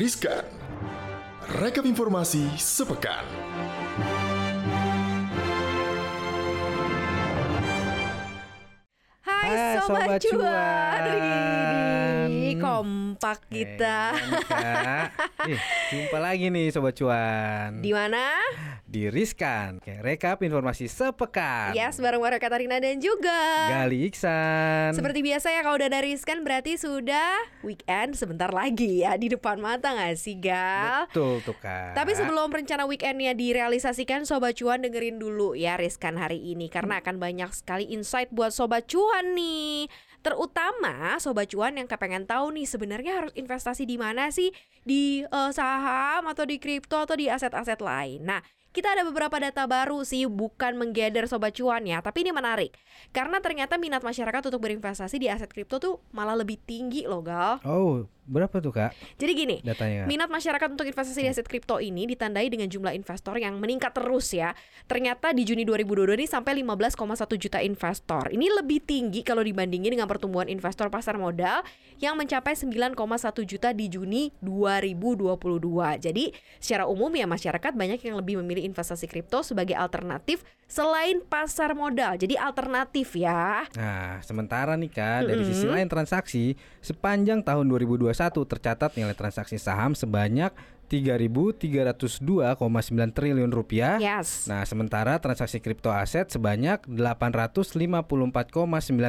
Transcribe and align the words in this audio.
Riskan. 0.00 0.48
Rekap 1.60 1.84
informasi 1.84 2.48
sepekan. 2.56 3.20
Hai, 9.20 9.44
Hai, 9.44 9.76
Sobat, 9.84 10.00
Sobat 10.08 10.20
Cuan. 10.24 10.40
Cuan. 10.40 12.19
Kompak 12.60 13.38
kita. 13.48 14.12
Eh, 14.14 14.44
Kak. 14.46 15.06
Ih, 15.48 15.60
jumpa 15.90 16.20
lagi 16.20 16.52
nih 16.52 16.68
Sobat 16.68 16.92
Cuan 16.92 17.80
Di 17.80 17.96
mana? 17.96 18.36
Di 18.84 19.08
Riskan 19.08 19.80
Kayak 19.80 20.02
rekap 20.04 20.38
informasi 20.44 20.84
sepekan 20.84 21.72
Yes, 21.72 21.96
bareng-bareng 21.96 22.42
Katarina 22.42 22.76
dan 22.76 23.00
juga. 23.00 23.70
Gali 23.72 24.10
Iksan 24.12 24.92
Seperti 24.92 25.24
biasa 25.24 25.48
ya 25.48 25.64
kalau 25.64 25.80
udah 25.80 25.88
dari 25.88 26.12
Riskan 26.12 26.44
berarti 26.44 26.76
sudah 26.76 27.40
weekend 27.64 28.18
sebentar 28.18 28.52
lagi 28.52 29.00
ya 29.06 29.16
di 29.16 29.32
depan 29.32 29.56
mata 29.56 29.96
gak 29.96 30.20
sih 30.20 30.36
Gal? 30.36 31.08
Betul 31.08 31.40
tuh 31.40 31.56
Kak 31.56 31.96
Tapi 31.96 32.12
sebelum 32.12 32.52
rencana 32.52 32.84
weekendnya 32.84 33.32
direalisasikan 33.32 34.28
Sobat 34.28 34.60
Cuan 34.60 34.84
dengerin 34.84 35.16
dulu 35.16 35.56
ya 35.56 35.80
Riskan 35.80 36.20
hari 36.20 36.52
ini 36.52 36.68
Karena 36.68 37.00
akan 37.00 37.16
banyak 37.16 37.48
sekali 37.56 37.88
insight 37.88 38.28
buat 38.28 38.52
Sobat 38.52 38.84
Cuan 38.90 39.32
nih 39.32 39.88
Terutama 40.20 41.16
Sobat 41.16 41.48
Cuan 41.48 41.80
yang 41.80 41.88
kepengen 41.88 42.28
tahu 42.28 42.52
nih 42.52 42.68
sebenarnya 42.68 43.12
harus 43.24 43.32
investasi 43.32 43.88
di 43.88 43.96
mana 43.96 44.28
sih? 44.28 44.52
Di 44.84 45.24
eh, 45.24 45.50
saham 45.52 46.28
atau 46.28 46.44
di 46.44 46.60
kripto 46.60 47.00
atau 47.00 47.16
di 47.16 47.32
aset-aset 47.32 47.80
lain? 47.80 48.24
Nah 48.24 48.40
kita 48.70 48.94
ada 48.94 49.02
beberapa 49.02 49.34
data 49.42 49.66
baru 49.66 50.06
sih 50.06 50.30
bukan 50.30 50.78
menggather 50.78 51.26
sobat 51.26 51.58
cuan 51.58 51.82
ya 51.88 51.98
tapi 52.04 52.22
ini 52.22 52.30
menarik. 52.30 52.76
Karena 53.10 53.42
ternyata 53.42 53.80
minat 53.80 54.04
masyarakat 54.06 54.46
untuk 54.46 54.62
berinvestasi 54.62 55.18
di 55.18 55.26
aset 55.26 55.50
kripto 55.50 55.82
tuh 55.82 55.98
malah 56.14 56.38
lebih 56.38 56.60
tinggi 56.62 57.08
loh 57.08 57.24
gal. 57.24 57.58
Oh 57.66 58.06
berapa 58.30 58.62
tuh 58.62 58.70
Kak 58.70 58.94
jadi 59.18 59.32
gini 59.34 59.56
datanya 59.66 60.06
Minat 60.06 60.30
masyarakat 60.30 60.68
untuk 60.70 60.86
investasi 60.86 61.26
di 61.26 61.30
aset 61.30 61.46
kripto 61.46 61.82
ini 61.82 62.06
ditandai 62.06 62.46
dengan 62.52 62.70
jumlah 62.70 62.94
investor 62.94 63.38
yang 63.40 63.58
meningkat 63.58 63.96
terus 63.96 64.30
ya. 64.30 64.54
Ternyata 64.86 65.32
di 65.34 65.42
Juni 65.48 65.66
2022 65.66 66.18
ini 66.20 66.26
sampai 66.28 66.52
15,1 66.60 67.40
juta 67.40 67.58
investor. 67.64 68.28
Ini 68.30 68.46
lebih 68.60 68.84
tinggi 68.84 69.24
kalau 69.24 69.40
dibandingin 69.40 69.98
dengan 69.98 70.10
pertumbuhan 70.10 70.46
investor 70.52 70.92
pasar 70.92 71.16
modal 71.16 71.64
yang 71.98 72.14
mencapai 72.14 72.52
9,1 72.52 72.96
juta 73.48 73.72
di 73.72 73.86
Juni 73.88 74.22
2022. 74.44 76.04
Jadi 76.04 76.34
secara 76.60 76.84
umum 76.84 77.10
ya 77.14 77.24
masyarakat 77.24 77.72
banyak 77.72 78.00
yang 78.04 78.16
lebih 78.20 78.38
memilih 78.44 78.64
investasi 78.68 79.08
kripto 79.08 79.42
sebagai 79.44 79.74
alternatif 79.74 80.44
selain 80.70 81.24
pasar 81.26 81.74
modal. 81.74 82.14
Jadi 82.14 82.38
alternatif 82.38 83.18
ya. 83.18 83.66
Nah 83.74 84.22
sementara 84.22 84.78
nih 84.78 84.90
Kak 84.92 85.26
Dari 85.26 85.42
sisi 85.42 85.66
lain 85.66 85.90
transaksi 85.90 86.54
Sepanjang 86.78 87.42
tahun 87.42 87.66
2021 87.66 88.14
tercatat 88.28 88.92
nilai 89.00 89.16
transaksi 89.16 89.56
saham 89.56 89.96
sebanyak 89.96 90.52
3.302,9 90.90 92.60
triliun 93.14 93.48
rupiah 93.54 93.96
Yes. 94.02 94.50
Nah, 94.50 94.66
sementara 94.66 95.16
transaksi 95.22 95.62
kripto 95.62 95.88
aset 95.88 96.28
sebanyak 96.28 96.82
854,9 96.84 98.10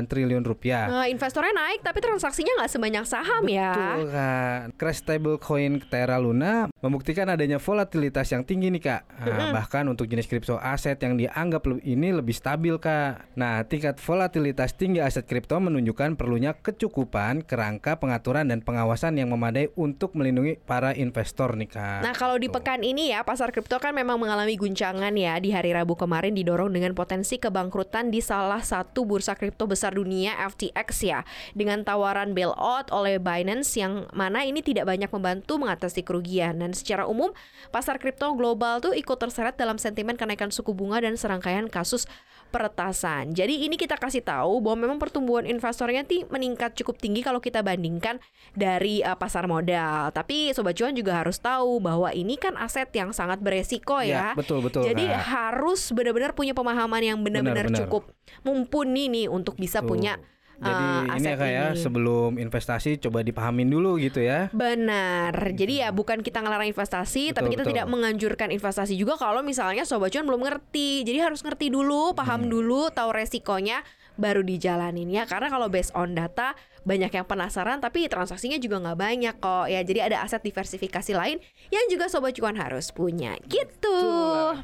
triliun 0.07 0.45
rupiah. 0.45 0.87
Nah, 0.87 1.09
investornya 1.09 1.51
naik 1.51 1.81
tapi 1.83 1.99
transaksinya 1.99 2.63
nggak 2.63 2.71
sebanyak 2.71 3.03
saham 3.03 3.43
ya. 3.49 3.73
Betul, 3.75 4.13
Kak. 4.13 4.59
Crash 4.79 5.01
stablecoin 5.03 5.81
Terra 5.89 6.21
Luna 6.21 6.70
membuktikan 6.81 7.29
adanya 7.29 7.61
volatilitas 7.61 8.29
yang 8.33 8.43
tinggi 8.43 8.73
nih, 8.73 8.81
Kak. 8.81 9.01
Nah, 9.21 9.53
bahkan 9.53 9.85
untuk 9.87 10.09
jenis 10.09 10.25
kripto 10.25 10.57
aset 10.57 10.97
yang 11.01 11.15
dianggap 11.15 11.63
ini 11.85 12.11
lebih 12.11 12.33
stabil, 12.33 12.75
Kak. 12.81 13.37
Nah, 13.37 13.63
tingkat 13.65 14.01
volatilitas 14.01 14.73
tinggi 14.73 14.99
aset 14.99 15.23
kripto 15.29 15.61
menunjukkan 15.61 16.17
perlunya 16.17 16.57
kecukupan 16.57 17.45
kerangka 17.45 18.01
pengaturan 18.01 18.49
dan 18.49 18.65
pengawasan 18.65 19.15
yang 19.15 19.29
memadai 19.29 19.69
untuk 19.77 20.17
melindungi 20.17 20.57
para 20.65 20.91
investor 20.97 21.53
nih, 21.55 21.69
Kak. 21.69 22.01
Nah 22.01 22.17
kalau 22.17 22.41
di 22.41 22.49
pekan 22.49 22.81
ini 22.81 23.13
ya 23.13 23.21
pasar 23.21 23.53
kripto 23.53 23.77
kan 23.77 23.93
memang 23.93 24.17
mengalami 24.17 24.57
guncangan 24.57 25.13
ya 25.13 25.37
di 25.37 25.53
hari 25.53 25.69
Rabu 25.71 25.93
kemarin 25.93 26.33
didorong 26.33 26.73
dengan 26.73 26.97
potensi 26.97 27.37
kebangkrutan 27.37 28.09
di 28.09 28.19
salah 28.19 28.65
satu 28.65 29.05
bursa 29.05 29.37
kripto 29.37 29.69
besar 29.69 29.93
dunia 29.93 30.33
FTX 30.49 30.87
ya 31.05 31.19
dengan 31.53 31.85
tawaran 31.85 32.33
bailout 32.33 32.89
oleh 32.89 33.21
Binance 33.21 33.77
yang 33.77 34.09
mana 34.11 34.41
ini 34.43 34.65
tidak 34.65 34.89
banyak 34.89 35.13
membantu 35.13 35.61
mengatasi 35.61 36.01
kerugian 36.01 36.57
dan 36.57 36.70
secara 36.73 37.07
umum 37.07 37.31
pasar 37.69 38.01
kripto 38.01 38.31
global 38.35 38.81
tuh 38.83 38.91
ikut 38.95 39.17
terseret 39.19 39.55
dalam 39.55 39.79
sentimen 39.79 40.17
kenaikan 40.19 40.49
suku 40.49 40.75
bunga 40.75 40.99
dan 41.03 41.15
serangkaian 41.15 41.67
kasus 41.71 42.07
peretasan. 42.51 43.31
Jadi 43.31 43.63
ini 43.63 43.79
kita 43.79 43.95
kasih 43.95 44.21
tahu 44.21 44.59
bahwa 44.59 44.83
memang 44.83 44.97
pertumbuhan 44.99 45.47
investornya 45.47 46.03
ti 46.03 46.27
meningkat 46.27 46.75
cukup 46.75 46.99
tinggi 46.99 47.23
kalau 47.23 47.39
kita 47.39 47.63
bandingkan 47.63 48.19
dari 48.51 48.99
uh, 49.01 49.15
pasar 49.15 49.47
modal. 49.47 50.11
Tapi 50.11 50.51
sobat 50.51 50.75
cuan 50.75 50.91
juga 50.91 51.23
harus 51.23 51.39
tahu 51.39 51.79
bahwa 51.79 52.11
ini 52.11 52.35
kan 52.35 52.59
aset 52.59 52.91
yang 52.91 53.15
sangat 53.15 53.39
beresiko 53.39 54.03
ya. 54.03 54.35
Ya, 54.35 54.37
betul, 54.37 54.59
betul, 54.59 54.83
Jadi 54.83 55.07
Kak. 55.07 55.23
harus 55.31 55.95
benar-benar 55.95 56.35
punya 56.35 56.51
pemahaman 56.51 57.01
yang 57.01 57.17
benar-benar 57.23 57.71
Benar, 57.71 57.71
benar. 57.71 57.79
cukup 57.87 58.03
mumpuni 58.43 59.07
nih 59.07 59.27
untuk 59.31 59.55
bisa 59.55 59.79
Tuh. 59.79 59.95
punya 59.95 60.19
Jadi 60.61 60.85
uh, 61.09 61.17
ini 61.17 61.25
ya 61.25 61.35
Kak 61.41 61.49
ya, 61.49 61.65
sebelum 61.73 62.37
investasi 62.37 63.01
coba 63.01 63.25
dipahamin 63.25 63.65
dulu 63.65 63.97
gitu 63.97 64.21
ya. 64.21 64.53
Benar. 64.53 65.33
Jadi 65.57 65.81
ya 65.81 65.89
bukan 65.89 66.21
kita 66.21 66.45
ngelarang 66.45 66.69
investasi, 66.69 67.33
tapi 67.33 67.49
kita 67.49 67.65
betul. 67.65 67.73
tidak 67.73 67.85
menganjurkan 67.89 68.53
investasi 68.53 68.93
juga 68.93 69.17
kalau 69.17 69.41
misalnya 69.41 69.89
sobat 69.89 70.13
cuan 70.13 70.29
belum 70.29 70.45
ngerti. 70.45 71.01
Jadi 71.01 71.17
harus 71.17 71.41
ngerti 71.41 71.73
dulu, 71.73 72.13
paham 72.13 72.45
Hmm. 72.45 72.53
dulu, 72.53 72.93
tahu 72.93 73.09
resikonya 73.09 73.81
baru 74.21 74.45
dijalanin 74.45 75.09
ya. 75.09 75.23
Karena 75.25 75.49
kalau 75.49 75.65
based 75.65 75.97
on 75.97 76.13
data 76.13 76.53
banyak 76.81 77.13
yang 77.13 77.25
penasaran 77.29 77.77
tapi 77.77 78.09
transaksinya 78.09 78.57
juga 78.57 78.81
nggak 78.81 78.97
banyak 78.97 79.35
kok 79.37 79.65
ya. 79.69 79.81
Jadi 79.85 79.99
ada 80.01 80.25
aset 80.25 80.41
diversifikasi 80.41 81.11
lain 81.13 81.37
yang 81.69 81.85
juga 81.89 82.09
sobat 82.09 82.33
cuan 82.33 82.57
harus 82.57 82.89
punya 82.89 83.37
gitu. 83.45 83.99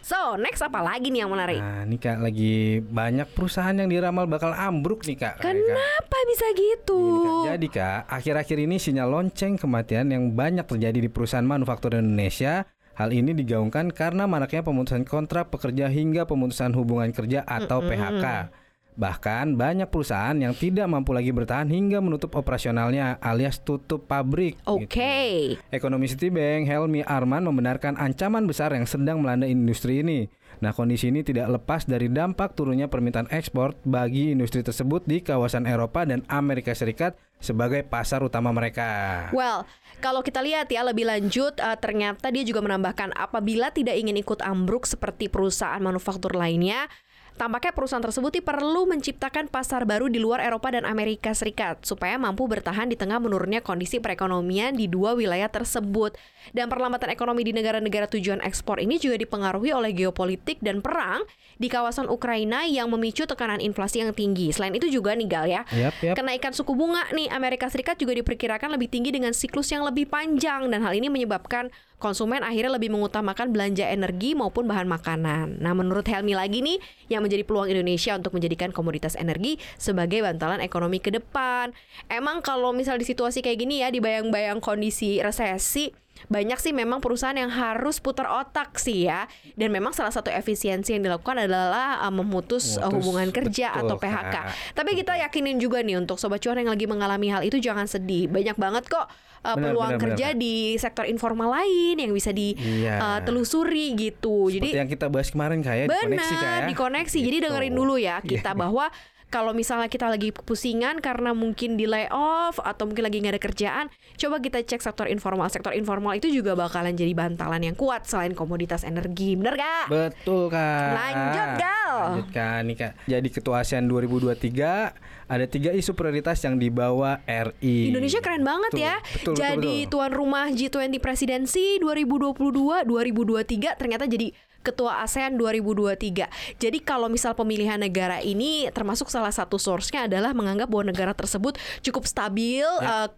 So 0.02 0.38
next 0.42 0.66
apa 0.66 0.82
lagi 0.82 1.14
nih 1.14 1.26
yang 1.26 1.32
menarik? 1.34 1.62
Nah, 1.62 1.86
ini 1.86 1.98
Kak 2.02 2.18
lagi 2.22 2.82
banyak 2.82 3.28
perusahaan 3.38 3.76
yang 3.78 3.90
diramal 3.90 4.26
bakal 4.26 4.54
ambruk 4.54 5.06
nih 5.06 5.18
Kak. 5.18 5.42
Kak. 5.42 5.54
Kenapa 5.54 6.18
bisa 6.30 6.48
gitu? 6.58 6.98
Gini, 6.98 7.20
Kak. 7.22 7.46
Jadi 7.54 7.68
Kak, 7.70 8.00
akhir-akhir 8.10 8.58
ini 8.66 8.76
sinyal 8.82 9.10
lonceng 9.10 9.60
kematian 9.62 10.10
yang 10.10 10.34
banyak 10.34 10.66
terjadi 10.66 10.98
di 10.98 11.10
perusahaan 11.10 11.46
manufaktur 11.46 11.94
Indonesia 11.98 12.66
Hal 12.98 13.14
ini 13.14 13.38
digaungkan 13.38 13.94
karena 13.94 14.26
maraknya 14.26 14.66
pemutusan 14.66 15.06
kontrak 15.06 15.54
pekerja 15.54 15.86
hingga 15.86 16.26
pemutusan 16.26 16.74
hubungan 16.74 17.14
kerja 17.14 17.46
atau 17.46 17.86
PHK. 17.86 18.50
Bahkan 18.98 19.54
banyak 19.54 19.94
perusahaan 19.94 20.34
yang 20.34 20.58
tidak 20.58 20.90
mampu 20.90 21.14
lagi 21.14 21.30
bertahan 21.30 21.70
hingga 21.70 22.02
menutup 22.02 22.34
operasionalnya 22.34 23.22
alias 23.22 23.62
tutup 23.62 24.10
pabrik. 24.10 24.58
Oke. 24.66 24.90
gitu. 24.90 25.62
Ekonomi 25.70 26.10
Citibank 26.10 26.66
Helmi 26.66 27.06
Arman 27.06 27.46
membenarkan 27.46 27.94
ancaman 28.02 28.50
besar 28.50 28.74
yang 28.74 28.90
sedang 28.90 29.22
melanda 29.22 29.46
industri 29.46 30.02
ini. 30.02 30.26
Nah, 30.58 30.74
kondisi 30.74 31.14
ini 31.14 31.22
tidak 31.22 31.54
lepas 31.54 31.86
dari 31.86 32.10
dampak 32.10 32.58
turunnya 32.58 32.90
permintaan 32.90 33.30
ekspor 33.30 33.78
bagi 33.86 34.34
industri 34.34 34.66
tersebut 34.66 35.06
di 35.06 35.22
kawasan 35.22 35.70
Eropa 35.70 36.02
dan 36.02 36.26
Amerika 36.26 36.74
Serikat 36.74 37.14
sebagai 37.38 37.86
pasar 37.86 38.26
utama 38.26 38.50
mereka. 38.50 39.30
Well, 39.30 39.70
kalau 40.02 40.26
kita 40.26 40.42
lihat 40.42 40.74
ya 40.74 40.82
lebih 40.82 41.06
lanjut, 41.06 41.62
eh, 41.62 41.78
ternyata 41.78 42.34
dia 42.34 42.42
juga 42.42 42.66
menambahkan 42.66 43.14
apabila 43.14 43.70
tidak 43.70 44.02
ingin 44.02 44.18
ikut 44.18 44.42
ambruk 44.42 44.90
seperti 44.90 45.30
perusahaan 45.30 45.82
manufaktur 45.82 46.34
lainnya, 46.34 46.90
tampaknya 47.38 47.72
perusahaan 47.72 48.02
tersebut 48.02 48.42
perlu 48.42 48.90
menciptakan 48.90 49.48
pasar 49.48 49.86
baru 49.86 50.10
di 50.10 50.18
luar 50.18 50.42
Eropa 50.42 50.74
dan 50.74 50.84
Amerika 50.84 51.32
Serikat 51.38 51.86
supaya 51.86 52.18
mampu 52.18 52.50
bertahan 52.50 52.90
di 52.90 52.98
tengah 52.98 53.22
menurunnya 53.22 53.62
kondisi 53.62 54.02
perekonomian 54.02 54.74
di 54.74 54.90
dua 54.90 55.14
wilayah 55.14 55.48
tersebut. 55.48 56.18
Dan 56.56 56.72
perlambatan 56.72 57.12
ekonomi 57.12 57.44
di 57.44 57.52
negara-negara 57.52 58.08
tujuan 58.08 58.40
ekspor 58.40 58.80
ini 58.80 58.98
juga 58.98 59.20
dipengaruhi 59.20 59.76
oleh 59.76 59.92
geopolitik 59.92 60.64
dan 60.64 60.80
perang 60.80 61.28
di 61.60 61.68
kawasan 61.68 62.08
Ukraina 62.08 62.64
yang 62.64 62.88
memicu 62.88 63.28
tekanan 63.28 63.60
inflasi 63.60 64.00
yang 64.00 64.16
tinggi. 64.16 64.50
Selain 64.56 64.72
itu 64.72 64.88
juga 64.88 65.12
nih 65.12 65.28
Gal 65.28 65.46
ya, 65.50 65.62
Yap, 65.76 65.94
yap. 66.00 66.16
Kenaikan 66.16 66.56
suku 66.56 66.72
bunga 66.72 67.04
nih 67.12 67.28
Amerika 67.30 67.68
Serikat 67.68 68.00
juga 68.00 68.16
diperkirakan 68.16 68.80
lebih 68.80 68.88
tinggi 68.88 69.12
dengan 69.12 69.36
siklus 69.36 69.70
yang 69.70 69.84
lebih 69.84 70.08
panjang 70.08 70.72
dan 70.72 70.80
hal 70.82 70.96
ini 70.96 71.12
menyebabkan 71.12 71.68
konsumen 71.98 72.46
akhirnya 72.46 72.78
lebih 72.78 72.94
mengutamakan 72.94 73.50
belanja 73.50 73.90
energi 73.90 74.38
maupun 74.38 74.70
bahan 74.70 74.86
makanan. 74.86 75.58
Nah, 75.58 75.74
menurut 75.74 76.06
Helmi 76.06 76.38
lagi 76.38 76.62
nih 76.62 76.78
yang 77.10 77.26
menjadi 77.26 77.42
peluang 77.42 77.74
Indonesia 77.74 78.14
untuk 78.14 78.38
menjadikan 78.38 78.70
komoditas 78.70 79.18
energi 79.18 79.58
sebagai 79.82 80.22
bantalan 80.22 80.62
ekonomi 80.62 81.02
ke 81.02 81.10
depan. 81.10 81.74
Emang 82.06 82.46
kalau 82.46 82.70
misal 82.70 83.02
di 83.02 83.06
situasi 83.06 83.42
kayak 83.42 83.58
gini 83.58 83.82
ya 83.82 83.90
dibayang-bayang 83.90 84.62
kondisi 84.62 85.18
resesi 85.22 85.90
banyak 86.26 86.58
sih 86.58 86.74
memang 86.74 86.98
perusahaan 86.98 87.38
yang 87.38 87.54
harus 87.54 88.02
putar 88.02 88.26
otak 88.26 88.82
sih 88.82 89.06
ya 89.06 89.30
dan 89.54 89.70
memang 89.70 89.94
salah 89.94 90.10
satu 90.10 90.34
efisiensi 90.34 90.98
yang 90.98 91.06
dilakukan 91.06 91.46
adalah 91.46 92.02
uh, 92.02 92.10
memutus, 92.10 92.82
uh, 92.82 92.90
Memutus, 92.90 92.94
hubungan 92.98 93.30
kerja 93.30 93.78
betul, 93.78 93.82
atau 93.86 93.96
PHK. 94.02 94.34
Kak. 94.34 94.46
Tapi 94.74 94.92
kita 94.98 95.14
yakinin 95.22 95.62
juga 95.62 95.86
nih 95.86 96.02
untuk 96.02 96.18
sobat 96.18 96.42
cuan 96.42 96.58
yang 96.58 96.74
lagi 96.74 96.90
mengalami 96.90 97.30
hal 97.30 97.46
itu 97.46 97.62
jangan 97.62 97.86
sedih. 97.86 98.26
Banyak 98.28 98.58
banget 98.58 98.90
kok 98.90 99.06
uh, 99.48 99.56
Benar, 99.56 99.72
peluang 99.72 99.92
benar, 99.96 100.04
kerja 100.04 100.28
benar, 100.36 100.42
di 100.44 100.54
sektor 100.76 101.06
informal 101.08 101.50
lain 101.56 101.96
yang 101.98 102.12
bisa 102.12 102.36
Iya. 102.36 103.24
ditelusuri 103.24 103.96
gitu. 103.96 104.52
Seperti 104.52 104.60
Jadi 104.60 104.68
yang 104.76 104.90
kita 104.92 105.08
bahas 105.08 105.32
kemarin 105.32 105.64
kayak 105.64 105.88
dikoneksi 105.88 106.34
Benar, 106.36 106.44
kayak 106.44 106.62
dikoneksi. 106.68 107.20
Jadi 107.24 107.38
Gitu. 107.38 107.46
dengerin 107.48 107.74
dulu 107.74 107.96
ya 107.96 108.20
kita 108.20 108.52
Iya. 108.52 108.60
bahwa 108.60 108.86
kalau 109.28 109.52
misalnya 109.52 109.92
kita 109.92 110.08
lagi 110.08 110.32
pusingan 110.32 111.04
karena 111.04 111.36
mungkin 111.36 111.76
di 111.76 111.84
layoff 111.84 112.64
atau 112.64 112.88
mungkin 112.88 113.04
lagi 113.04 113.20
nggak 113.20 113.36
ada 113.36 113.44
kerjaan, 113.44 113.86
coba 114.16 114.40
kita 114.40 114.64
cek 114.64 114.80
sektor 114.80 115.04
informal. 115.06 115.52
Sektor 115.52 115.76
informal 115.76 116.16
itu 116.16 116.32
juga 116.32 116.56
bakalan 116.56 116.96
jadi 116.96 117.12
bantalan 117.12 117.60
yang 117.60 117.76
kuat 117.76 118.08
selain 118.08 118.32
komoditas 118.32 118.88
energi. 118.88 119.36
Bener 119.36 119.60
gak? 119.60 119.92
Betul 119.92 120.48
kak. 120.48 120.92
Lanjut, 120.96 121.50
Gal. 121.60 121.96
Lanjutkan 122.24 122.60
nih 122.72 122.78
kak. 122.80 122.92
Jadi 123.04 123.28
ketua 123.28 123.68
ASEAN 123.68 123.92
2023 123.92 124.96
ada 125.28 125.46
tiga 125.46 125.72
isu 125.72 125.92
prioritas 125.92 126.40
yang 126.42 126.56
dibawa 126.56 127.20
RI. 127.24 127.92
Indonesia 127.92 128.20
keren 128.20 128.44
banget 128.44 128.72
Betul, 128.74 128.84
ya. 128.84 128.96
betul, 128.98 129.16
betul, 129.20 129.36
jadi 129.38 129.76
betul. 129.84 129.92
tuan 129.92 130.12
rumah 130.12 130.46
G20 130.50 130.92
presidensi 130.98 131.66
2022 131.80 132.88
2023 132.88 133.80
ternyata 133.80 134.08
jadi 134.08 134.32
ketua 134.60 135.00
ASEAN 135.00 135.40
2023. 135.40 136.28
Jadi 136.60 136.78
kalau 136.84 137.08
misal 137.08 137.32
pemilihan 137.32 137.80
negara 137.80 138.20
ini 138.20 138.68
termasuk 138.72 139.08
salah 139.08 139.32
satu 139.32 139.56
source-nya 139.56 140.12
adalah 140.12 140.36
menganggap 140.36 140.68
bahwa 140.68 140.92
negara 140.92 141.16
tersebut 141.16 141.56
cukup 141.80 142.04
stabil 142.04 142.68
Ya. 142.84 143.06
eh, 143.06 143.10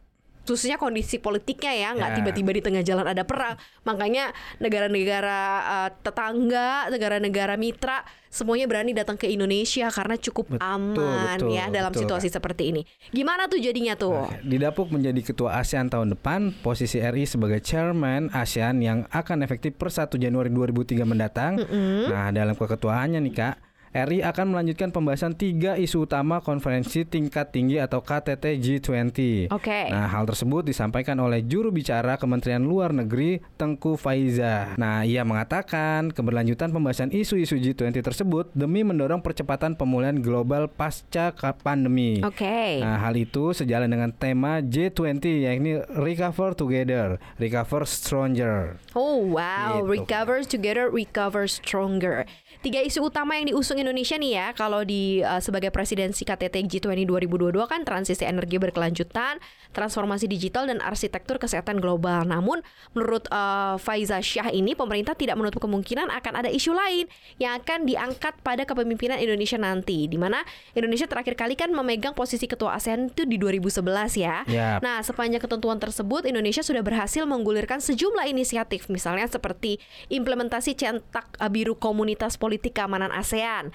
khususnya 0.43 0.75
kondisi 0.75 1.17
politiknya 1.17 1.71
ya 1.71 1.89
nggak 1.93 2.09
Ya. 2.09 2.15
tiba-tiba 2.17 2.51
di 2.51 2.61
tengah 2.61 2.81
jalan 2.81 3.05
ada 3.05 3.21
perang. 3.21 3.53
Makanya 3.83 4.33
negara-negara 4.57 5.39
eh, 5.61 5.89
tetangga 6.01 6.89
negara-negara 6.89 7.53
mitra 7.53 8.01
semuanya 8.29 8.69
berani 8.69 8.93
datang 8.93 9.17
ke 9.17 9.25
Indonesia 9.25 9.89
karena 9.89 10.13
cukup 10.13 10.53
Betul, 10.53 10.61
aman 10.61 11.37
betul, 11.41 11.49
ya 11.49 11.65
dalam 11.67 11.89
betul, 11.89 12.01
situasi 12.05 12.29
seperti 12.29 12.63
ini. 12.69 12.81
Gimana 13.09 13.49
tuh 13.49 13.57
jadinya 13.57 13.97
tuh? 13.97 14.13
Nah, 14.13 14.37
Didapuk 14.41 14.89
menjadi 14.89 15.21
ketua 15.21 15.57
ASEAN 15.57 15.89
tahun 15.89 16.13
depan, 16.13 16.53
posisi 16.61 17.01
RI 17.01 17.25
sebagai 17.25 17.57
chairman 17.59 18.29
ASEAN 18.29 18.85
yang 18.85 19.09
akan 19.09 19.41
efektif 19.41 19.73
per 19.75 19.89
1 19.89 20.17
Januari 20.17 20.49
2003 20.49 21.05
mendatang. 21.05 21.57
Nah, 22.05 22.29
dalam 22.29 22.53
keketuaannya 22.53 23.17
nih 23.17 23.33
Kak, 23.33 23.55
RI 23.89 24.21
akan 24.21 24.53
melanjutkan 24.53 24.93
pembahasan 24.93 25.33
tiga 25.33 25.73
isu 25.73 26.05
utama 26.05 26.45
konferensi 26.45 27.01
tingkat 27.09 27.49
tinggi 27.49 27.81
atau 27.81 28.05
KTT 28.05 28.61
G20. 28.61 29.49
Oke. 29.49 29.89
Nah, 29.89 30.05
hal 30.05 30.29
tersebut 30.29 30.61
disampaikan 30.61 31.17
oleh 31.17 31.41
juru 31.41 31.73
bicara 31.73 32.21
Kementerian 32.21 32.61
Luar 32.61 32.93
Negeri 32.93 33.41
Tengku 33.57 33.97
Faiza. 33.97 34.77
Nah, 34.77 35.01
ia 35.01 35.25
mengatakan 35.25 36.13
keberlanjutan 36.13 36.69
pembahasan 36.69 37.09
isu-isu 37.09 37.57
G20 37.57 38.05
tersebut 38.05 38.53
demi 38.53 38.85
mendorong 38.85 39.25
percepatan 39.25 39.73
pemulihan 39.73 40.21
global 40.21 40.69
pasca 40.69 41.33
pandemi. 41.65 42.21
Oke. 42.21 42.77
Nah, 42.85 43.01
hal 43.01 43.17
itu 43.17 43.57
sejalan 43.57 43.89
dengan 43.89 44.13
tema 44.13 44.61
G20 44.61 45.49
yakni 45.49 45.81
Recover 45.97 46.53
Together, 46.53 47.17
Recover 47.41 47.89
Stronger. 47.89 48.77
Oh 48.93 49.17
wow, 49.25 49.81
Gitu, 49.81 49.89
recover 49.89 50.37
together, 50.43 50.85
recover 50.91 51.47
stronger. 51.47 52.27
Tiga 52.59 52.83
isu 52.83 53.07
utama 53.07 53.39
yang 53.39 53.55
diusung 53.55 53.78
Indonesia 53.79 54.19
nih 54.19 54.31
ya, 54.35 54.47
kalau 54.53 54.83
di 54.83 55.23
uh, 55.23 55.39
sebagai 55.39 55.71
presidensi 55.71 56.27
KTT 56.27 56.67
G20 56.67 57.07
2022 57.07 57.55
kan 57.65 57.81
transisi 57.87 58.27
energi 58.27 58.59
berkelanjutan, 58.59 59.39
transformasi 59.71 60.27
digital 60.27 60.67
dan 60.67 60.83
arsitektur 60.83 61.39
kesehatan 61.39 61.79
global. 61.79 62.27
Namun 62.27 62.59
menurut 62.93 63.25
uh, 63.31 63.79
Faiza 63.79 64.19
Syah 64.19 64.51
ini 64.51 64.75
pemerintah 64.75 65.15
tidak 65.15 65.39
menutup 65.39 65.63
kemungkinan 65.63 66.11
akan 66.11 66.33
ada 66.43 66.49
isu 66.51 66.75
lain 66.75 67.07
yang 67.39 67.57
akan 67.63 67.87
diangkat 67.87 68.35
pada 68.43 68.67
kepemimpinan 68.67 69.17
Indonesia 69.17 69.55
nanti, 69.55 70.05
di 70.11 70.17
mana 70.19 70.43
Indonesia 70.75 71.07
terakhir 71.07 71.39
kali 71.39 71.55
kan 71.55 71.71
memegang 71.71 72.13
posisi 72.13 72.45
ketua 72.45 72.75
ASEAN 72.75 73.13
itu 73.15 73.23
di 73.23 73.39
2011 73.39 74.19
ya. 74.19 74.43
Yap. 74.45 74.83
Nah, 74.83 74.99
sepanjang 75.05 75.41
ketentuan 75.41 75.79
tersebut, 75.79 76.27
Indonesia 76.27 76.61
sudah 76.61 76.83
berhasil 76.83 77.23
menggulirkan 77.23 77.79
sejumlah 77.79 78.27
inisiatif, 78.27 78.91
misalnya 78.91 79.29
seperti 79.29 79.79
implementasi 80.11 80.75
centak 80.75 81.31
uh, 81.39 81.47
biru 81.47 81.79
komunitas 81.79 82.35
politik 82.35 82.75
keamanan 82.75 83.13
ASEAN. 83.13 83.68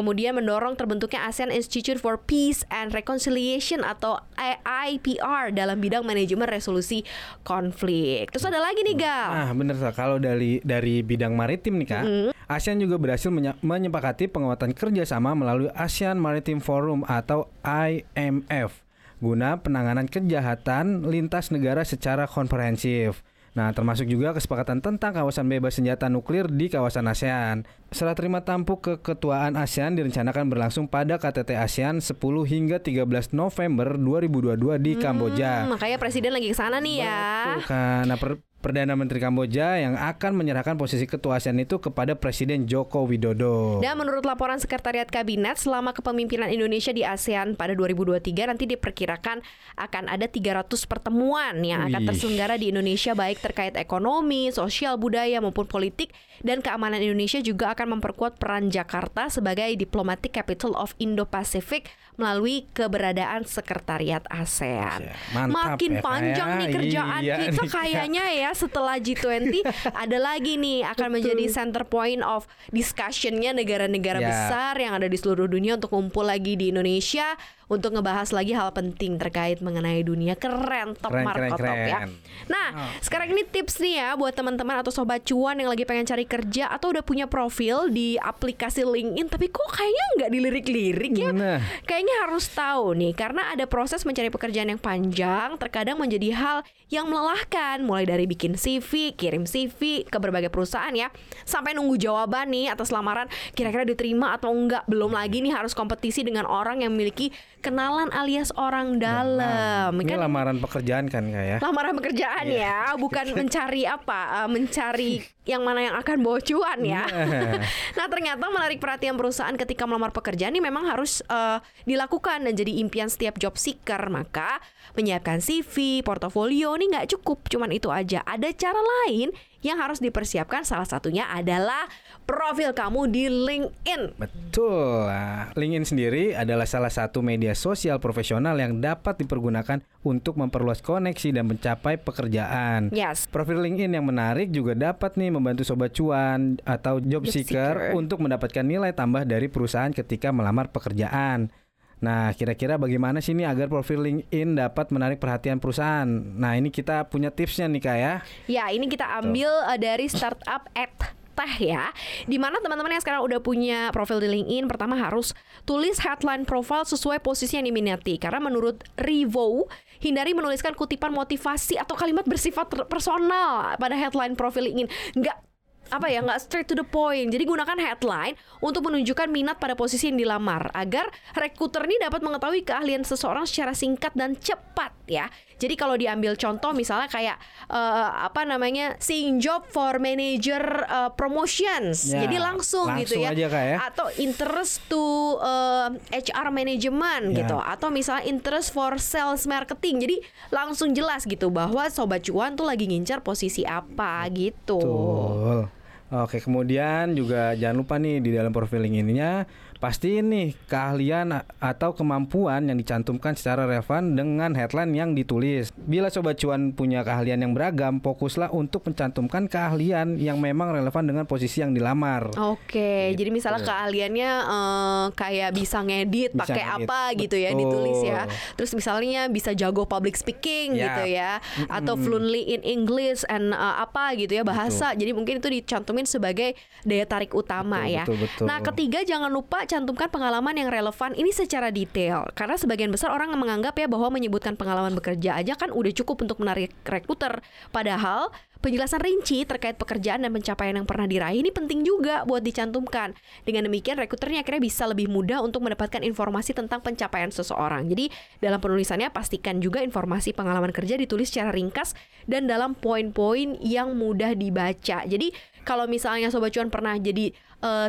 Kemudian 0.00 0.32
mendorong 0.32 0.80
terbentuknya 0.80 1.28
ASEAN 1.28 1.52
Institute 1.52 2.00
for 2.00 2.16
Peace 2.16 2.64
and 2.72 2.88
Reconciliation 2.96 3.84
atau 3.84 4.16
IPR 4.64 5.52
dalam 5.52 5.76
bidang 5.76 6.08
manajemen 6.08 6.48
resolusi 6.48 7.04
konflik. 7.44 8.32
Terus 8.32 8.48
ada 8.48 8.64
lagi 8.64 8.80
nih, 8.80 8.96
Gal. 8.96 9.28
Nah, 9.28 9.52
bener 9.52 9.76
Kak. 9.76 9.92
kalau 9.92 10.16
dari 10.16 10.56
dari 10.64 11.04
bidang 11.04 11.36
maritim 11.36 11.76
nih 11.84 11.88
Kak, 11.92 12.04
ASEAN 12.48 12.80
juga 12.80 12.96
berhasil 12.96 13.28
menye- 13.28 13.60
menyepakati 13.60 14.32
penguatan 14.32 14.72
kerjasama 14.72 15.36
melalui 15.36 15.68
ASEAN 15.76 16.16
Maritime 16.16 16.64
Forum 16.64 17.04
atau 17.04 17.52
IMF 17.60 18.88
guna 19.20 19.60
penanganan 19.60 20.08
kejahatan 20.08 21.04
lintas 21.04 21.52
negara 21.52 21.84
secara 21.84 22.24
komprehensif. 22.24 23.20
Nah, 23.50 23.74
termasuk 23.74 24.06
juga 24.06 24.30
kesepakatan 24.30 24.78
tentang 24.78 25.10
kawasan 25.10 25.50
bebas 25.50 25.74
senjata 25.74 26.06
nuklir 26.06 26.46
di 26.46 26.70
kawasan 26.70 27.10
ASEAN. 27.10 27.66
Serah 27.90 28.14
terima 28.14 28.46
tampuk 28.46 28.78
keketuaan 28.78 29.58
ASEAN 29.58 29.98
direncanakan 29.98 30.46
berlangsung 30.46 30.86
pada 30.86 31.18
KTT 31.18 31.58
ASEAN 31.58 31.98
10 31.98 32.14
hingga 32.46 32.78
13 32.78 33.34
November 33.34 33.98
2022 33.98 34.78
di 34.78 34.92
Kamboja. 34.94 35.66
Hmm, 35.66 35.74
makanya 35.74 35.98
presiden 35.98 36.30
lagi 36.30 36.54
ke 36.54 36.56
sana 36.56 36.78
nih 36.78 37.02
ya. 37.02 37.58
Kan. 37.66 38.06
Nah, 38.06 38.14
per- 38.14 38.49
Perdana 38.60 38.92
Menteri 38.92 39.24
Kamboja 39.24 39.80
yang 39.80 39.96
akan 39.96 40.36
menyerahkan 40.36 40.76
posisi 40.76 41.08
ketua 41.08 41.40
ASEAN 41.40 41.64
itu 41.64 41.80
kepada 41.80 42.12
Presiden 42.12 42.68
Joko 42.68 43.08
Widodo. 43.08 43.80
Dan 43.80 43.96
menurut 43.96 44.20
laporan 44.28 44.60
Sekretariat 44.60 45.08
Kabinet, 45.08 45.56
selama 45.56 45.96
kepemimpinan 45.96 46.52
Indonesia 46.52 46.92
di 46.92 47.00
ASEAN 47.00 47.56
pada 47.56 47.72
2023 47.72 48.52
nanti 48.52 48.68
diperkirakan 48.68 49.40
akan 49.80 50.04
ada 50.12 50.28
300 50.28 50.68
pertemuan 50.84 51.56
yang 51.64 51.88
akan 51.88 52.04
terselenggara 52.12 52.60
di 52.60 52.68
Indonesia 52.68 53.16
baik 53.16 53.40
terkait 53.40 53.74
ekonomi, 53.80 54.52
sosial, 54.52 55.00
budaya 55.00 55.40
maupun 55.40 55.64
politik 55.64 56.12
dan 56.44 56.60
keamanan 56.60 57.00
Indonesia 57.00 57.40
juga 57.40 57.72
akan 57.72 57.96
memperkuat 57.96 58.36
peran 58.36 58.68
Jakarta 58.68 59.32
sebagai 59.32 59.72
diplomatic 59.76 60.36
capital 60.36 60.76
of 60.76 60.92
Indo-Pacific 61.00 61.88
melalui 62.20 62.68
keberadaan 62.70 63.42
Sekretariat 63.42 64.20
ASEAN. 64.28 65.00
Ya, 65.02 65.16
mantap 65.32 65.80
Makin 65.80 65.92
ya, 65.92 66.00
panjang 66.00 66.48
Kak. 66.48 66.58
nih 66.58 66.68
kerjaan 66.70 67.20
Iya 67.20 67.34
kita 67.40 67.48
nih, 67.50 67.56
Kak. 67.58 67.72
kayaknya 67.72 68.24
ya 68.30 68.50
setelah 68.52 68.96
G20 68.96 69.54
ada 69.90 70.18
lagi 70.20 70.52
nih 70.54 70.84
akan 70.86 71.08
menjadi 71.10 71.44
center 71.48 71.82
point 71.84 72.20
of 72.20 72.44
discussionnya 72.70 73.50
negara-negara 73.50 74.18
Ya. 74.18 74.28
besar 74.28 74.74
yang 74.76 74.92
ada 74.92 75.06
di 75.06 75.14
seluruh 75.14 75.46
dunia 75.46 75.74
untuk 75.74 75.90
kumpul 75.90 76.22
lagi 76.22 76.54
di 76.54 76.68
Indonesia 76.68 77.34
untuk 77.70 77.94
ngebahas 77.94 78.34
lagi 78.34 78.50
hal 78.50 78.74
penting 78.74 79.14
terkait 79.14 79.62
mengenai 79.62 80.02
dunia 80.02 80.34
keren 80.34 80.98
top 80.98 81.14
Keren, 81.14 81.22
markotop 81.22 81.58
keren, 81.62 81.78
ya. 81.86 81.98
keren. 82.02 82.10
Nah, 82.50 82.68
sekarang 82.98 83.30
ini 83.30 83.46
tips 83.46 83.78
nih 83.78 83.94
ya 84.02 84.08
buat 84.18 84.34
teman-teman 84.34 84.82
atau 84.82 84.90
sobat 84.90 85.22
cuan 85.22 85.54
yang 85.54 85.70
lagi 85.70 85.86
pengen 85.86 86.02
cari 86.02 86.26
kerja 86.26 86.66
atau 86.66 86.90
udah 86.90 87.06
punya 87.06 87.30
profil 87.30 87.86
di 87.86 88.18
aplikasi 88.18 88.82
LinkedIn 88.82 89.30
tapi 89.30 89.46
kok 89.54 89.70
kayaknya 89.70 90.04
nggak 90.18 90.30
dilirik-lirik 90.34 91.12
ya. 91.14 91.30
Nah. 91.30 91.62
Kayaknya 91.86 92.14
harus 92.26 92.50
tahu 92.50 92.98
nih 92.98 93.14
karena 93.14 93.54
ada 93.54 93.70
proses 93.70 94.02
mencari 94.02 94.34
pekerjaan 94.34 94.74
yang 94.74 94.82
panjang 94.82 95.54
terkadang 95.54 95.94
menjadi 95.94 96.34
hal 96.34 96.58
yang 96.90 97.06
melelahkan 97.06 97.86
mulai 97.86 98.02
dari 98.02 98.26
bikin 98.26 98.58
CV, 98.58 99.14
kirim 99.14 99.46
CV 99.46 100.02
ke 100.10 100.18
berbagai 100.18 100.50
perusahaan 100.50 100.90
ya 100.90 101.06
sampai 101.46 101.78
nunggu 101.78 101.94
jawaban 102.02 102.50
nih 102.50 102.66
atas 102.74 102.90
lamaran 102.90 103.30
kira-kira 103.54 103.86
diterima 103.86 104.34
atau 104.34 104.50
enggak. 104.50 104.82
Belum 104.90 105.14
lagi 105.14 105.38
nih 105.38 105.54
harus 105.54 105.70
kompetisi 105.70 106.26
dengan 106.26 106.50
orang 106.50 106.82
yang 106.82 106.90
memiliki 106.90 107.30
kenalan 107.60 108.08
alias 108.10 108.50
orang 108.56 108.96
dalam. 108.96 109.92
Ini 110.00 110.16
Kan 110.16 110.20
lamaran 110.24 110.56
pekerjaan 110.58 111.04
kan 111.12 111.28
Kak 111.28 111.44
ya? 111.44 111.58
lamaran 111.60 111.94
pekerjaan 112.00 112.48
ya, 112.48 112.96
bukan 112.96 113.32
mencari 113.38 113.84
apa, 113.84 114.44
eh, 114.44 114.48
mencari 114.48 115.12
yang 115.44 115.62
mana 115.64 115.80
yang 115.84 115.96
akan 116.00 116.24
bawa 116.24 116.38
cuan 116.40 116.80
ya. 116.82 117.04
Nah. 117.04 117.60
nah 117.98 118.06
ternyata 118.08 118.44
menarik 118.48 118.80
perhatian 118.80 119.14
perusahaan 119.20 119.54
ketika 119.54 119.84
melamar 119.84 120.10
pekerjaan 120.10 120.56
ini 120.56 120.64
memang 120.64 120.88
harus 120.88 121.20
eh, 121.28 121.58
dilakukan 121.84 122.48
dan 122.48 122.54
jadi 122.56 122.80
impian 122.80 123.12
setiap 123.12 123.36
job 123.36 123.54
seeker. 123.54 124.00
Maka 124.10 124.58
menyiapkan 124.96 125.38
CV, 125.38 126.02
portofolio 126.02 126.74
ini 126.80 126.90
nggak 126.96 127.14
cukup, 127.18 127.46
cuman 127.46 127.70
itu 127.70 127.92
aja. 127.92 128.24
Ada 128.24 128.50
cara 128.56 128.80
lain 128.80 129.30
yang 129.60 129.80
harus 129.80 130.00
dipersiapkan. 130.00 130.64
Salah 130.64 130.88
satunya 130.88 131.28
adalah 131.28 131.88
profil 132.24 132.72
kamu 132.72 133.12
di 133.12 133.24
LinkedIn. 133.28 134.16
Betul. 134.16 135.08
Nah, 135.08 135.52
LinkedIn 135.56 135.86
sendiri 135.86 136.24
adalah 136.32 136.64
salah 136.64 136.92
satu 136.92 137.20
media 137.20 137.52
sosial 137.56 138.00
profesional 138.00 138.56
yang 138.56 138.80
dapat 138.80 139.20
dipergunakan 139.20 139.84
untuk 140.00 140.40
memperluas 140.40 140.80
koneksi 140.80 141.36
dan 141.36 141.44
mencapai 141.48 142.00
pekerjaan. 142.00 142.88
Yes. 142.92 143.28
Profil 143.28 143.60
LinkedIn 143.60 143.96
yang 143.96 144.06
menarik 144.08 144.48
juga 144.48 144.72
dapat 144.72 145.20
nih 145.20 145.28
membantu 145.32 145.62
sobat 145.68 145.92
cuan 145.92 146.56
atau 146.64 146.98
job, 147.04 147.28
Job 147.28 147.32
seeker, 147.32 147.74
seeker. 147.76 147.98
untuk 147.98 148.24
mendapatkan 148.24 148.64
nilai 148.64 148.96
tambah 148.96 149.28
dari 149.28 149.52
perusahaan 149.52 149.92
ketika 149.92 150.32
melamar 150.32 150.72
pekerjaan. 150.72 151.52
Nah, 152.00 152.32
kira-kira 152.32 152.80
bagaimana 152.80 153.20
sih 153.20 153.36
nih 153.36 153.44
agar 153.44 153.68
profil 153.68 154.00
LinkedIn 154.00 154.56
dapat 154.56 154.88
menarik 154.88 155.20
perhatian 155.20 155.60
perusahaan? 155.60 156.08
Nah, 156.08 156.56
ini 156.56 156.72
kita 156.72 157.04
punya 157.12 157.28
tipsnya 157.28 157.68
nih 157.68 157.82
Kak 157.84 157.96
ya. 158.00 158.14
Ya, 158.48 158.64
ini 158.72 158.88
kita 158.88 159.04
ambil 159.20 159.52
uh, 159.68 159.76
dari 159.76 160.08
startup 160.08 160.64
at 160.72 161.20
teh 161.40 161.72
ya. 161.72 161.92
Di 162.28 162.36
mana 162.36 162.60
teman-teman 162.60 162.92
yang 162.96 163.04
sekarang 163.04 163.24
udah 163.24 163.40
punya 163.40 163.92
profil 163.92 164.20
di 164.20 164.28
LinkedIn, 164.28 164.68
pertama 164.68 164.96
harus 164.96 165.32
tulis 165.64 166.00
headline 166.00 166.44
profile 166.44 166.84
sesuai 166.84 167.20
posisi 167.24 167.56
yang 167.56 167.68
diminati. 167.68 168.16
Karena 168.20 168.40
menurut 168.40 168.84
Revo, 168.96 169.68
hindari 170.00 170.32
menuliskan 170.36 170.76
kutipan 170.76 171.12
motivasi 171.12 171.80
atau 171.80 171.96
kalimat 171.96 172.24
bersifat 172.24 172.68
personal 172.88 173.76
pada 173.76 173.96
headline 173.96 174.36
profil 174.36 174.68
LinkedIn. 174.68 174.88
Nggak 175.16 175.49
apa 175.90 176.06
ya 176.06 176.22
nggak 176.22 176.40
straight 176.40 176.66
to 176.66 176.74
the 176.74 176.86
point. 176.86 177.28
Jadi 177.28 177.44
gunakan 177.44 177.76
headline 177.76 178.34
untuk 178.62 178.86
menunjukkan 178.86 179.28
minat 179.28 179.58
pada 179.58 179.74
posisi 179.74 180.08
yang 180.08 180.18
dilamar 180.18 180.70
agar 180.72 181.10
rekruter 181.34 181.84
ini 181.84 181.98
dapat 181.98 182.22
mengetahui 182.22 182.62
keahlian 182.62 183.02
seseorang 183.02 183.44
secara 183.44 183.74
singkat 183.74 184.14
dan 184.14 184.34
cepat 184.34 184.94
ya. 185.04 185.26
Jadi 185.60 185.76
kalau 185.76 185.92
diambil 185.92 186.40
contoh 186.40 186.72
misalnya 186.72 187.04
kayak 187.04 187.36
uh, 187.68 188.24
apa 188.24 188.48
namanya 188.48 188.96
seeing 188.96 189.36
job 189.36 189.68
for 189.68 190.00
manager 190.00 190.56
uh, 190.88 191.12
promotions. 191.12 192.08
Ya, 192.08 192.24
Jadi 192.24 192.40
langsung, 192.40 192.88
gitu 192.96 193.20
langsung 193.20 193.28
ya. 193.28 193.36
aja, 193.36 193.46
Kak, 193.52 193.64
ya. 193.68 193.76
Atau 193.92 194.06
interest 194.16 194.80
to 194.88 195.36
uh, 195.36 195.92
HR 196.08 196.48
management 196.48 197.36
Ya. 197.36 197.44
gitu 197.44 197.60
atau 197.60 197.92
misalnya 197.92 198.24
interest 198.24 198.72
for 198.72 198.96
sales 198.96 199.44
marketing. 199.44 200.00
Jadi 200.00 200.16
langsung 200.48 200.96
jelas 200.96 201.28
gitu 201.28 201.52
bahwa 201.52 201.84
sobat 201.92 202.24
cuan 202.24 202.56
tuh 202.56 202.64
lagi 202.64 202.88
ngincar 202.88 203.20
posisi 203.20 203.60
apa 203.68 204.24
gitu. 204.32 204.80
Betul. 204.80 205.68
Oke, 206.10 206.42
kemudian 206.42 207.14
juga 207.14 207.54
jangan 207.54 207.76
lupa 207.78 207.94
nih 207.94 208.18
di 208.18 208.34
dalam 208.34 208.50
profiling 208.50 208.98
ininya 208.98 209.46
pastiin 209.80 210.28
nih 210.28 210.48
keahlian 210.68 211.32
atau 211.56 211.96
kemampuan 211.96 212.68
yang 212.68 212.76
dicantumkan 212.76 213.32
secara 213.32 213.64
relevan 213.64 214.12
dengan 214.12 214.52
headline 214.52 214.92
yang 214.92 215.10
ditulis. 215.16 215.72
Bila 215.72 216.12
sobat 216.12 216.36
cuan 216.36 216.76
punya 216.76 217.00
keahlian 217.00 217.40
yang 217.40 217.56
beragam, 217.56 217.96
fokuslah 217.96 218.52
untuk 218.52 218.84
mencantumkan 218.84 219.48
keahlian 219.48 220.20
yang 220.20 220.36
memang 220.36 220.76
relevan 220.76 221.08
dengan 221.08 221.24
posisi 221.24 221.64
yang 221.64 221.72
dilamar. 221.72 222.28
Oke, 222.36 223.16
jadi 223.16 223.32
misalnya 223.32 223.64
keahliannya 223.64 224.30
eh, 224.44 225.04
kayak 225.16 225.50
bisa 225.56 225.80
ngedit 225.80 226.36
Bisa 226.36 226.44
pakai 226.44 226.60
ngedit, 226.60 226.84
apa 226.84 227.00
gitu 227.16 227.36
ya 227.40 227.50
betul. 227.56 227.60
ditulis 227.64 227.98
ya. 228.04 228.22
Terus 228.60 228.72
misalnya 228.76 229.32
bisa 229.32 229.56
jago 229.56 229.88
public 229.88 230.12
speaking 230.12 230.76
Ya. 230.76 230.92
gitu 230.92 231.02
ya, 231.08 231.32
atau 231.72 231.96
fluently 231.96 232.52
in 232.52 232.60
English 232.60 233.24
and 233.32 233.56
eh, 233.56 233.74
apa 233.80 234.12
gitu 234.12 234.36
ya 234.36 234.44
bahasa. 234.44 234.92
Jadi 234.92 235.16
mungkin 235.16 235.40
itu 235.40 235.48
dicantumin 235.48 235.99
sebagai 236.04 236.56
daya 236.84 237.04
tarik 237.08 237.32
utama 237.32 237.84
Betul, 237.84 237.94
ya. 237.96 238.04
betul, 238.04 238.16
betul. 238.24 238.44
Nah, 238.46 238.58
ketiga 238.60 239.00
jangan 239.04 239.30
lupa 239.32 239.64
cantumkan 239.64 240.08
pengalaman 240.12 240.54
yang 240.56 240.68
relevan 240.68 241.12
ini 241.16 241.32
secara 241.32 241.72
detail 241.72 242.28
karena 242.36 242.56
sebagian 242.60 242.92
besar 242.92 243.12
orang 243.12 243.32
menganggap 243.36 243.76
ya 243.80 243.88
bahwa 243.88 244.12
menyebutkan 244.12 244.54
pengalaman 244.54 244.92
bekerja 244.92 245.40
aja 245.40 245.56
kan 245.56 245.72
udah 245.72 245.92
cukup 245.96 246.22
untuk 246.24 246.38
menarik 246.40 246.72
rekruter. 246.84 247.40
Padahal 247.72 248.28
Penjelasan 248.60 249.00
rinci 249.00 249.40
terkait 249.48 249.80
pekerjaan 249.80 250.20
dan 250.20 250.36
pencapaian 250.36 250.76
yang 250.76 250.84
pernah 250.84 251.08
diraih 251.08 251.40
ini 251.40 251.48
penting 251.48 251.80
juga 251.80 252.28
buat 252.28 252.44
dicantumkan. 252.44 253.16
Dengan 253.48 253.64
demikian, 253.64 253.96
rekruternya 253.96 254.44
akhirnya 254.44 254.60
bisa 254.60 254.84
lebih 254.84 255.08
mudah 255.08 255.40
untuk 255.40 255.64
mendapatkan 255.64 256.04
informasi 256.04 256.52
tentang 256.52 256.84
pencapaian 256.84 257.32
seseorang. 257.32 257.88
Jadi, 257.88 258.12
dalam 258.44 258.60
penulisannya 258.60 259.08
pastikan 259.16 259.64
juga 259.64 259.80
informasi 259.80 260.36
pengalaman 260.36 260.76
kerja 260.76 261.00
ditulis 261.00 261.32
secara 261.32 261.56
ringkas 261.56 261.96
dan 262.28 262.44
dalam 262.44 262.76
poin-poin 262.76 263.56
yang 263.64 263.96
mudah 263.96 264.36
dibaca. 264.36 265.08
Jadi, 265.08 265.32
kalau 265.64 265.88
misalnya 265.88 266.28
Sobat 266.28 266.52
Cuan 266.52 266.68
pernah 266.68 267.00
jadi 267.00 267.32
eh, 267.64 267.88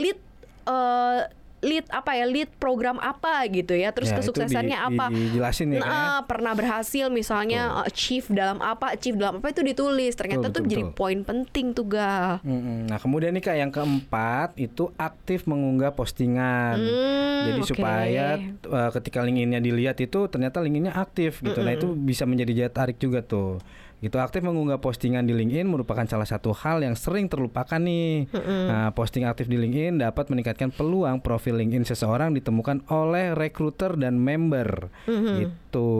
lead 0.00 0.16
eh, 0.64 1.20
lead 1.60 1.84
apa 1.88 2.10
ya 2.12 2.24
lead 2.24 2.48
program 2.56 2.96
apa 2.96 3.44
gitu 3.46 3.72
ya 3.72 3.90
terus 3.90 4.08
Ya, 4.08 4.16
kesuksesannya 4.16 4.74
di- 4.74 4.86
apa 4.90 5.04
dijelasin 5.06 5.70
ya, 5.70 5.76
ya. 5.76 5.80
nah 5.80 6.18
pernah 6.22 6.52
berhasil 6.52 7.06
misalnya 7.06 7.60
uh, 7.76 7.86
achieve 7.86 8.26
dalam 8.28 8.58
apa 8.58 8.92
achieve 8.92 9.14
dalam 9.14 9.38
apa 9.38 9.48
itu 9.48 9.60
ditulis 9.62 10.12
ternyata 10.12 10.48
Betul, 10.48 10.50
tuh 10.50 10.62
betul, 10.62 10.70
jadi 10.70 10.82
betul. 10.84 10.96
poin 10.96 11.18
penting 11.20 11.66
tuh 11.70 11.86
gal. 11.86 12.40
Nah 12.42 12.98
kemudian 12.98 13.30
nih 13.30 13.42
kak 13.42 13.56
yang 13.56 13.70
keempat 13.70 14.56
itu 14.56 14.88
aktif 14.96 15.44
mengunggah 15.44 15.92
postingan. 15.92 16.76
Hmm, 16.76 17.44
Jadi 17.46 17.60
oke. 17.60 17.68
supaya 17.68 18.26
uh, 18.66 18.90
ketika 18.90 19.20
linkinnya 19.20 19.58
dilihat 19.58 19.96
itu 19.96 20.26
ternyata 20.26 20.58
linkinnya 20.58 20.92
aktif 20.92 21.38
gitu. 21.38 21.60
Nah 21.60 21.72
itu 21.72 21.92
bisa 21.92 22.24
menjadi 22.24 22.52
daya 22.56 22.70
tarik 22.70 22.96
juga 22.96 23.20
tuh. 23.20 23.60
Gitu 24.00 24.16
aktif 24.16 24.40
mengunggah 24.40 24.80
postingan 24.80 25.28
di 25.28 25.36
LinkedIn 25.36 25.68
merupakan 25.68 26.08
salah 26.08 26.24
satu 26.24 26.56
hal 26.56 26.80
yang 26.80 26.96
sering 26.96 27.28
terlupakan 27.28 27.76
nih. 27.76 28.32
Nah 28.40 28.88
posting 28.96 29.28
aktif 29.28 29.44
di 29.44 29.60
LinkedIn 29.60 30.00
dapat 30.00 30.32
meningkatkan 30.32 30.72
peluang 30.72 31.20
profil 31.20 31.60
LinkedIn 31.60 31.84
seseorang 31.84 32.32
ditemukan 32.32 32.88
oleh 32.88 33.36
rekruter 33.36 34.00
dan 34.00 34.16
member. 34.16 34.88
Gitu. 35.04 35.90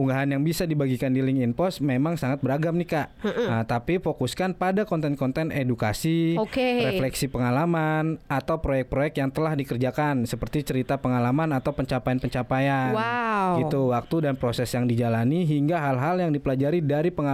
Unggahan 0.00 0.32
yang 0.32 0.40
bisa 0.40 0.64
dibagikan 0.64 1.12
di 1.12 1.20
LinkedIn 1.20 1.52
Post 1.52 1.84
memang 1.84 2.16
sangat 2.16 2.40
beragam 2.40 2.72
nih 2.80 2.88
kak. 2.88 3.08
Nah, 3.22 3.68
tapi 3.68 4.00
fokuskan 4.00 4.56
pada 4.56 4.88
konten-konten 4.88 5.52
edukasi, 5.52 6.40
Oke. 6.40 6.88
refleksi 6.88 7.28
pengalaman 7.28 8.16
atau 8.32 8.64
proyek-proyek 8.64 9.20
yang 9.20 9.28
telah 9.28 9.52
dikerjakan 9.52 10.24
seperti 10.24 10.64
cerita 10.64 10.96
pengalaman 10.96 11.52
atau 11.52 11.76
pencapaian-pencapaian. 11.76 12.96
Wow. 12.96 13.60
Gitu, 13.60 13.80
waktu 13.92 14.16
dan 14.24 14.34
proses 14.40 14.72
yang 14.72 14.88
dijalani 14.88 15.44
hingga 15.44 15.76
hal-hal 15.78 16.16
yang 16.26 16.32
dipelajari 16.32 16.80
dari 16.80 17.12
pengalaman 17.12 17.25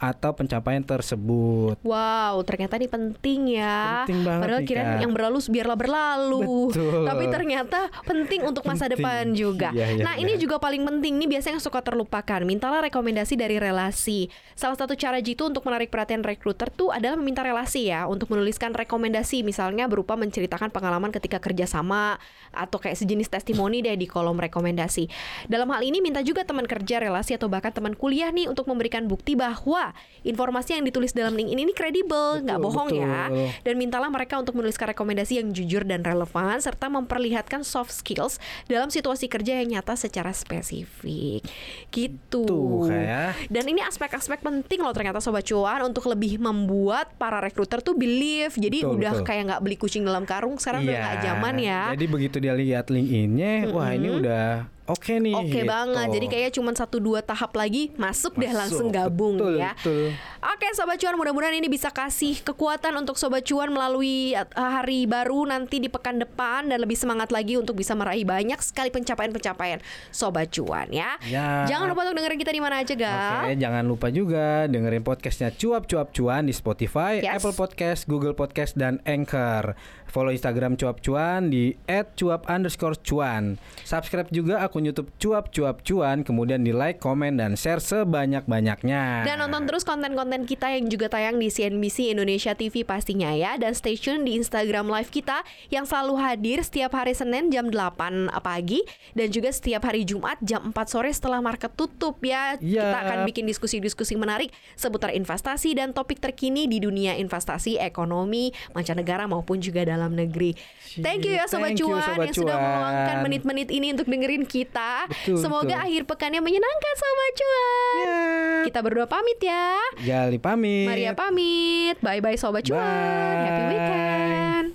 atau 0.00 0.30
pencapaian 0.34 0.82
tersebut. 0.82 1.78
Wow, 1.86 2.42
ternyata 2.42 2.80
ini 2.80 2.88
penting 2.90 3.40
ya. 3.60 4.04
Penting 4.04 4.20
banget 4.26 4.42
Padahal 4.42 4.60
nih, 4.62 4.68
kirain 4.68 4.90
Kak. 4.90 5.00
yang 5.02 5.12
berlalu 5.12 5.38
biarlah 5.50 5.78
berlalu. 5.78 6.42
Betul. 6.72 7.02
Tapi 7.06 7.24
ternyata 7.28 7.78
penting 8.02 8.40
untuk 8.46 8.64
masa 8.66 8.86
Penting. 8.86 9.02
depan 9.02 9.24
juga. 9.36 9.68
Iya, 9.70 9.86
iya, 9.98 10.04
nah, 10.04 10.14
ini 10.16 10.34
iya. 10.36 10.40
juga 10.40 10.56
paling 10.58 10.82
penting 10.82 11.20
nih 11.20 11.28
biasanya 11.36 11.60
yang 11.60 11.64
suka 11.64 11.80
terlupakan. 11.84 12.40
Mintalah 12.46 12.80
rekomendasi 12.86 13.34
dari 13.36 13.60
relasi. 13.60 14.32
Salah 14.56 14.78
satu 14.78 14.96
cara 14.96 15.20
Jitu 15.20 15.46
untuk 15.46 15.66
menarik 15.66 15.92
perhatian 15.92 16.24
rekruter 16.24 16.72
tuh 16.72 16.94
adalah 16.94 17.18
meminta 17.20 17.44
relasi 17.44 17.90
ya 17.90 18.08
untuk 18.08 18.32
menuliskan 18.32 18.72
rekomendasi 18.72 19.42
misalnya 19.44 19.90
berupa 19.90 20.16
menceritakan 20.16 20.72
pengalaman 20.72 21.12
ketika 21.12 21.42
kerjasama 21.42 22.16
atau 22.50 22.78
kayak 22.80 22.98
sejenis 22.98 23.30
testimoni 23.30 23.82
deh 23.84 23.94
di 23.94 24.06
kolom 24.06 24.38
rekomendasi. 24.38 25.06
Dalam 25.46 25.70
hal 25.70 25.82
ini 25.84 26.02
minta 26.02 26.22
juga 26.24 26.42
teman 26.46 26.66
kerja, 26.66 27.02
relasi 27.02 27.36
atau 27.36 27.46
bahkan 27.46 27.70
teman 27.70 27.94
kuliah 27.94 28.30
nih 28.30 28.50
untuk 28.50 28.66
memberikan 28.70 29.06
bukti 29.20 29.36
bahwa 29.36 29.92
informasi 30.24 30.80
yang 30.80 30.84
ditulis 30.88 31.12
dalam 31.12 31.36
link 31.36 31.52
ini 31.52 31.68
ini 31.68 31.76
kredibel, 31.76 32.40
nggak 32.40 32.56
Betul, 32.56 32.72
bohong 32.72 32.88
ya. 32.96 33.28
betul. 33.28 33.48
Dan 33.68 33.74
mintalah 33.76 34.08
mereka 34.08 34.40
untuk 34.40 34.56
menuliskan 34.56 34.96
rekomendasi 34.96 35.44
yang 35.44 35.52
jujur 35.52 35.84
dan 35.84 36.00
relevan 36.00 36.56
serta 36.56 36.88
memperlihatkan 36.88 37.60
soft 37.60 37.92
skills 37.92 38.40
dalam 38.64 38.88
situasi 38.88 39.28
kerja 39.28 39.60
yang 39.60 39.76
nyata 39.76 39.92
secara 40.00 40.32
spesifik. 40.32 41.44
Gitu. 41.92 42.48
Tuh, 42.48 42.88
kayak. 42.88 43.52
Dan 43.52 43.68
ini 43.68 43.84
aspek-aspek 43.84 44.40
penting 44.40 44.80
loh 44.80 44.96
ternyata 44.96 45.20
sobat 45.20 45.44
cuan 45.44 45.84
untuk 45.84 46.08
lebih 46.08 46.40
membuat 46.40 47.12
para 47.20 47.44
rekruter 47.44 47.84
tuh 47.84 47.92
believe. 47.92 48.56
Jadi 48.56 48.80
Betul, 48.80 48.96
udah 48.96 49.12
betul. 49.20 49.28
kayak 49.28 49.42
nggak 49.52 49.60
beli 49.60 49.76
kucing 49.76 50.02
dalam 50.08 50.24
karung 50.24 50.56
sekarang 50.56 50.88
udah 50.88 50.96
nggak 50.96 51.20
zaman 51.28 51.54
ya. 51.60 51.92
Jadi 51.92 52.06
begitu 52.08 52.36
dia 52.40 52.56
lihat 52.56 52.88
LinkedIn-nya, 52.88 53.68
wah 53.68 53.92
ini 53.92 54.08
udah 54.16 54.79
oke 54.90 55.14
nih. 55.16 55.34
Oke 55.38 55.60
gitu. 55.62 55.70
banget. 55.70 56.06
Jadi 56.10 56.26
kayaknya 56.26 56.52
cuma 56.58 56.70
satu 56.74 56.98
dua 56.98 57.22
tahap 57.22 57.54
lagi 57.54 57.94
masuk, 57.94 58.34
deh 58.34 58.50
Masuk. 58.50 58.60
langsung 58.60 58.86
gabung 58.90 59.38
Betul, 59.38 59.54
ya. 59.62 59.72
betul. 59.78 60.10
Oke 60.40 60.66
sobat 60.72 60.96
cuan 60.96 61.14
mudah-mudahan 61.14 61.52
ini 61.52 61.68
bisa 61.68 61.92
kasih 61.92 62.40
kekuatan 62.40 62.96
untuk 62.96 63.20
sobat 63.20 63.44
cuan 63.44 63.68
melalui 63.68 64.32
uh, 64.32 64.46
hari 64.56 65.04
baru 65.04 65.44
nanti 65.44 65.76
di 65.78 65.92
pekan 65.92 66.16
depan 66.16 66.64
dan 66.66 66.80
lebih 66.80 66.96
semangat 66.96 67.28
lagi 67.28 67.60
untuk 67.60 67.76
bisa 67.76 67.92
meraih 67.92 68.24
banyak 68.24 68.56
sekali 68.58 68.88
pencapaian-pencapaian 68.88 69.84
sobat 70.08 70.48
cuan 70.48 70.88
ya. 70.88 71.20
Ya. 71.28 71.68
Jangan 71.68 71.92
lupa 71.92 72.08
untuk 72.08 72.16
dengerin 72.18 72.40
kita 72.40 72.52
di 72.52 72.62
mana 72.64 72.80
aja 72.80 72.94
gal. 72.96 73.44
Oke, 73.44 73.60
jangan 73.60 73.84
lupa 73.84 74.08
juga 74.08 74.64
dengerin 74.64 75.04
podcastnya 75.04 75.52
Cuap 75.52 75.84
Cuap 75.84 76.08
Cuan 76.10 76.48
di 76.48 76.56
Spotify, 76.56 77.20
Yes. 77.20 77.36
Apple 77.36 77.52
Podcast, 77.52 78.08
Google 78.08 78.32
Podcast, 78.32 78.80
dan 78.80 79.04
Anchor. 79.04 79.76
Follow 80.08 80.32
Instagram 80.32 80.74
Cuap 80.74 80.98
Cuan 80.98 81.52
di 81.52 81.76
@cuap 82.16 82.48
underscore 82.48 82.98
cuan. 82.98 83.60
Subscribe 83.84 84.26
juga 84.32 84.58
akun 84.58 84.79
YouTube 84.86 85.10
Cuap 85.16 85.50
Cuap 85.50 85.82
Cuan, 85.82 86.22
kemudian 86.22 86.62
di 86.62 86.70
like, 86.70 87.00
komen, 87.00 87.40
dan 87.40 87.56
share 87.56 87.80
sebanyak-banyaknya. 87.80 89.24
Dan 89.26 89.42
nonton 89.42 89.66
terus 89.66 89.82
konten-konten 89.82 90.44
kita 90.44 90.70
yang 90.70 90.86
juga 90.86 91.10
tayang 91.10 91.40
di 91.40 91.48
CNBC 91.48 92.12
Indonesia 92.12 92.52
TV 92.54 92.84
pastinya 92.84 93.32
ya. 93.32 93.56
Dan 93.56 93.72
stay 93.72 93.96
tune 93.96 94.22
di 94.22 94.36
Instagram 94.38 94.86
live 94.86 95.10
kita 95.10 95.42
yang 95.72 95.88
selalu 95.88 96.14
hadir 96.20 96.62
setiap 96.62 96.94
hari 96.94 97.16
Senin 97.16 97.50
jam 97.50 97.72
8 97.72 98.30
pagi 98.40 98.82
Dan 99.12 99.28
juga 99.32 99.50
setiap 99.50 99.86
hari 99.86 100.06
Jumat 100.06 100.38
jam 100.44 100.70
4 100.70 100.76
sore 100.86 101.10
setelah 101.10 101.42
market 101.42 101.74
tutup 101.74 102.20
ya. 102.22 102.56
Kita 102.60 102.78
Yap. 102.94 103.02
akan 103.06 103.18
bikin 103.26 103.48
diskusi-diskusi 103.48 104.14
menarik 104.14 104.54
seputar 104.78 105.10
investasi 105.16 105.74
dan 105.74 105.90
topik 105.90 106.22
terkini 106.22 106.70
di 106.70 106.78
dunia 106.78 107.18
investasi, 107.18 107.80
ekonomi, 107.80 108.54
mancanegara 108.72 109.26
maupun 109.26 109.58
juga 109.58 109.82
dalam 109.82 110.14
negeri. 110.14 110.54
Thank 111.00 111.26
you 111.26 111.34
ya 111.34 111.46
Sobat 111.50 111.74
Cuan 111.78 112.02
Sobat 112.02 112.26
yang 112.30 112.36
sudah 112.36 112.56
meluangkan 112.58 113.16
menit-menit 113.26 113.68
ini 113.70 113.86
untuk 113.94 114.06
dengerin 114.10 114.44
kita 114.46 114.69
Betul, 115.06 115.36
Semoga 115.36 115.66
betul. 115.68 115.84
akhir 115.84 116.02
pekannya 116.06 116.40
menyenangkan 116.40 116.94
Sobat 116.94 117.32
Cuan 117.34 117.98
Ya. 118.00 118.18
Kita 118.62 118.78
berdua 118.80 119.06
pamit 119.06 119.38
ya 119.38 119.76
Gali 119.98 120.38
pamit. 120.38 120.86
Maria 120.86 121.12
pamit. 121.12 121.96
Bye 121.98 122.20
bye 122.20 122.36
sobat 122.36 122.62
cuan. 122.62 122.80
Happy 122.80 123.62
Bye. 123.62 123.68
weekend. 123.68 124.66